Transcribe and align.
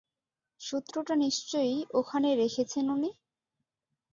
সূত্রটা 0.61 1.13
নিশ্চয়ই 1.15 1.77
ওখানে 1.93 2.29
রেখেছেন 2.35 2.85
উনি। 2.91 3.09